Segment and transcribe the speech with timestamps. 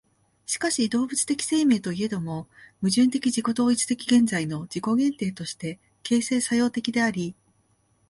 [0.47, 2.47] しかし動物的生命といえども、
[2.81, 7.35] 矛盾的自己同一的現在の自己限定として形成作用的であり、